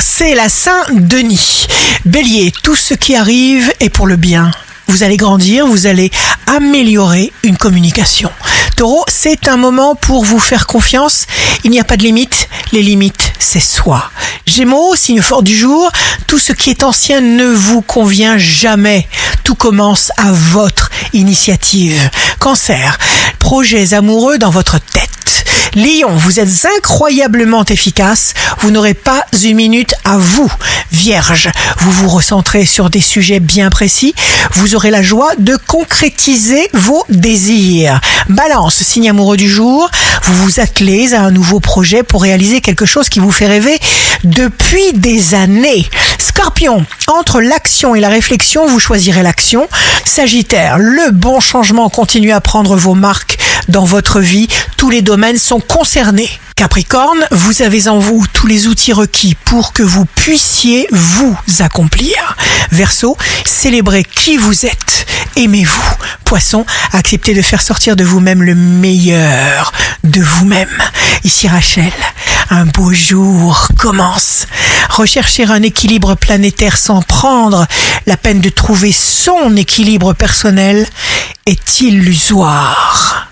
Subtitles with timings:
[0.00, 1.66] c'est la Saint-Denis.
[2.04, 4.50] Bélier, tout ce qui arrive est pour le bien.
[4.88, 6.10] Vous allez grandir, vous allez
[6.46, 8.30] améliorer une communication.
[8.76, 11.26] Taureau, c'est un moment pour vous faire confiance.
[11.64, 12.48] Il n'y a pas de limite.
[12.72, 14.10] Les limites, c'est soi.
[14.46, 15.90] Gémeaux, signe fort du jour,
[16.26, 19.06] tout ce qui est ancien ne vous convient jamais.
[19.44, 22.10] Tout commence à votre initiative.
[22.38, 22.98] Cancer,
[23.38, 25.10] projets amoureux dans votre tête.
[25.74, 28.34] Lion, vous êtes incroyablement efficace.
[28.60, 30.50] Vous n'aurez pas une minute à vous.
[30.90, 34.14] Vierge, vous vous recentrez sur des sujets bien précis.
[34.54, 38.00] Vous aurez la joie de concrétiser vos désirs.
[38.28, 39.88] Balance, signe amoureux du jour.
[40.24, 43.78] Vous vous attelez à un nouveau projet pour réaliser quelque chose qui vous fait rêver
[44.24, 45.88] depuis des années.
[46.18, 49.68] Scorpion, entre l'action et la réflexion, vous choisirez l'action.
[50.04, 53.38] Sagittaire, le bon changement continue à prendre vos marques
[53.68, 54.48] dans votre vie.
[54.76, 56.30] Tous les domaines sont concernés.
[56.56, 62.36] Capricorne, vous avez en vous tous les outils requis pour que vous puissiez vous accomplir.
[62.70, 65.06] Verseau, célébrez qui vous êtes.
[65.36, 65.94] Aimez-vous.
[66.24, 69.72] Poisson, acceptez de faire sortir de vous-même le meilleur
[70.04, 70.68] de vous-même.
[71.24, 71.92] Ici Rachel,
[72.50, 74.46] un beau jour commence.
[74.90, 77.66] Rechercher un équilibre planétaire sans prendre
[78.06, 80.86] la peine de trouver son équilibre personnel
[81.46, 83.19] est illusoire.